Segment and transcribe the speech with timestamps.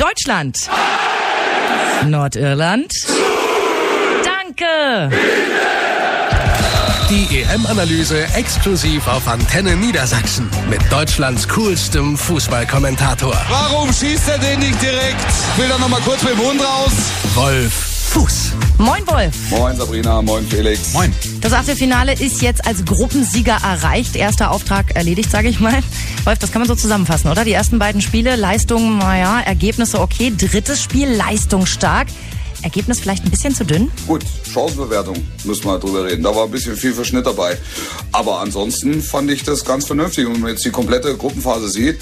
[0.00, 0.56] Deutschland.
[2.06, 2.90] Nordirland.
[4.24, 5.14] Danke.
[7.10, 14.80] Die EM-Analyse exklusiv auf Antenne Niedersachsen mit Deutschlands coolstem Fußballkommentator Warum schießt er den nicht
[14.80, 15.26] direkt?
[15.58, 16.92] Will er noch mal kurz mit dem Hund raus?
[17.34, 18.54] Wolf Fuß.
[18.78, 19.32] Moin Wolf.
[19.50, 20.92] Moin Sabrina, moin Felix.
[20.94, 21.14] Moin.
[21.42, 24.16] Das Achtelfinale ist jetzt als Gruppensieger erreicht.
[24.16, 25.80] Erster Auftrag erledigt, sage ich mal.
[26.24, 27.44] Wolf, das kann man so zusammenfassen, oder?
[27.44, 30.32] Die ersten beiden Spiele, Leistung, naja, Ergebnisse okay.
[30.36, 32.08] Drittes Spiel, Leistung stark.
[32.62, 33.92] Ergebnis vielleicht ein bisschen zu dünn?
[34.08, 36.24] Gut, Chancenbewertung müssen wir drüber reden.
[36.24, 37.56] Da war ein bisschen viel Verschnitt dabei.
[38.10, 40.26] Aber ansonsten fand ich das ganz vernünftig.
[40.26, 42.00] Und wenn man jetzt die komplette Gruppenphase sieht,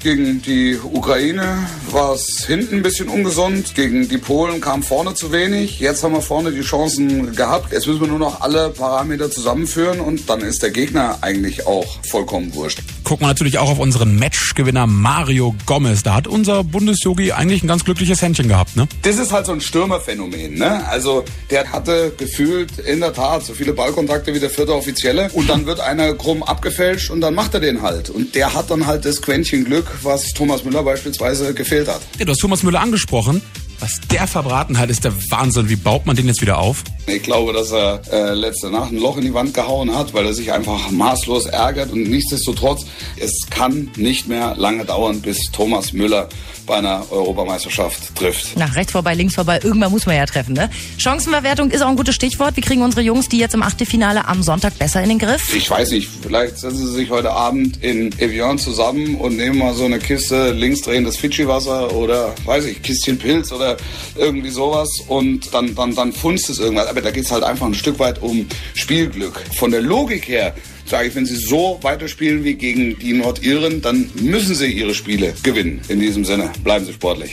[0.00, 3.74] gegen die Ukraine war es hinten ein bisschen ungesund.
[3.74, 5.78] Gegen die Polen kam vorne zu wenig.
[5.78, 7.72] Jetzt haben wir vorne die Chancen gehabt.
[7.72, 11.86] Jetzt müssen wir nur noch alle Parameter zusammenführen und dann ist der Gegner eigentlich auch
[12.06, 12.80] vollkommen wurscht.
[13.10, 16.04] Gucken wir natürlich auch auf unseren Matchgewinner Mario Gomez.
[16.04, 18.86] Da hat unser Bundesjogi eigentlich ein ganz glückliches Händchen gehabt, ne?
[19.02, 20.86] Das ist halt so ein Stürmerphänomen, ne?
[20.86, 25.50] Also der hatte gefühlt in der Tat so viele Ballkontakte wie der vierte Offizielle und
[25.50, 28.10] dann wird einer krumm abgefälscht und dann macht er den halt.
[28.10, 32.02] Und der hat dann halt das Quäntchen Glück, was Thomas Müller beispielsweise gefehlt hat.
[32.16, 33.42] Ja, du hast Thomas Müller angesprochen.
[33.80, 35.70] Was der verbraten hat, ist der Wahnsinn.
[35.70, 36.84] Wie baut man den jetzt wieder auf?
[37.06, 40.26] Ich glaube, dass er äh, letzte Nacht ein Loch in die Wand gehauen hat, weil
[40.26, 41.90] er sich einfach maßlos ärgert.
[41.90, 42.84] Und nichtsdestotrotz,
[43.18, 46.28] es kann nicht mehr lange dauern, bis Thomas Müller
[46.66, 48.56] bei einer Europameisterschaft trifft.
[48.56, 50.70] Nach rechts vorbei, links vorbei, irgendwann muss man ja treffen, ne?
[50.98, 52.56] Chancenverwertung ist auch ein gutes Stichwort.
[52.56, 55.52] Wie kriegen unsere Jungs die jetzt im Achtelfinale am Sonntag besser in den Griff?
[55.52, 59.74] Ich weiß nicht, vielleicht setzen sie sich heute Abend in Evian zusammen und nehmen mal
[59.74, 63.76] so eine Kiste linksdrehendes Fidschi-Wasser oder, weiß ich, Kistchen Pilz oder
[64.16, 66.88] irgendwie sowas und dann, dann, dann funzt es irgendwas.
[66.88, 69.44] Aber da geht es halt einfach ein Stück weit um Spielglück.
[69.56, 70.54] Von der Logik her
[70.86, 75.34] sage ich, wenn sie so weiterspielen wie gegen die Nordiren, dann müssen sie ihre Spiele
[75.42, 75.80] gewinnen.
[75.88, 77.28] In diesem Sinne, bleiben Sie sportlich.